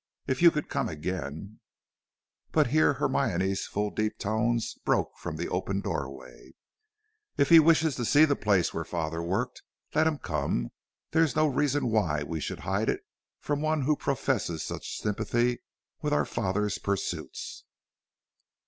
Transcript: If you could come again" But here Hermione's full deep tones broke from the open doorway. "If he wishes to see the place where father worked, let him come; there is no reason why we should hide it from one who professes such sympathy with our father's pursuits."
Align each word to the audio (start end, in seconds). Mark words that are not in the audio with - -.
If 0.25 0.41
you 0.41 0.49
could 0.49 0.67
come 0.67 0.89
again" 0.89 1.59
But 2.53 2.65
here 2.73 2.93
Hermione's 2.93 3.67
full 3.67 3.91
deep 3.91 4.17
tones 4.17 4.73
broke 4.83 5.15
from 5.19 5.37
the 5.37 5.47
open 5.47 5.79
doorway. 5.79 6.55
"If 7.37 7.49
he 7.49 7.59
wishes 7.59 7.97
to 7.97 8.05
see 8.05 8.25
the 8.25 8.35
place 8.35 8.73
where 8.73 8.83
father 8.83 9.21
worked, 9.21 9.61
let 9.93 10.07
him 10.07 10.17
come; 10.17 10.71
there 11.11 11.21
is 11.23 11.35
no 11.35 11.45
reason 11.45 11.85
why 11.91 12.23
we 12.23 12.39
should 12.39 12.61
hide 12.61 12.89
it 12.89 13.01
from 13.41 13.61
one 13.61 13.83
who 13.83 13.95
professes 13.95 14.63
such 14.63 14.97
sympathy 14.97 15.61
with 16.01 16.13
our 16.13 16.25
father's 16.25 16.79
pursuits." 16.79 17.63